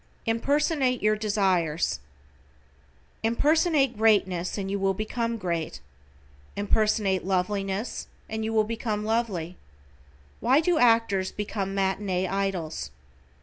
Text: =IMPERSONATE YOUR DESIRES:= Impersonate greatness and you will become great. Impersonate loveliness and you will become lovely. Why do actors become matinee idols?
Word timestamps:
=IMPERSONATE 0.25 1.03
YOUR 1.03 1.15
DESIRES:= 1.15 1.99
Impersonate 3.21 3.95
greatness 3.95 4.57
and 4.57 4.71
you 4.71 4.79
will 4.79 4.95
become 4.95 5.37
great. 5.37 5.79
Impersonate 6.55 7.23
loveliness 7.23 8.07
and 8.27 8.43
you 8.43 8.51
will 8.51 8.63
become 8.63 9.05
lovely. 9.05 9.57
Why 10.39 10.59
do 10.59 10.79
actors 10.79 11.31
become 11.31 11.75
matinee 11.75 12.25
idols? 12.27 12.89